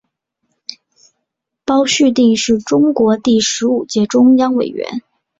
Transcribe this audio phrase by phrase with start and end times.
[1.63, 5.03] 包叙定是中共第十五届中央委员。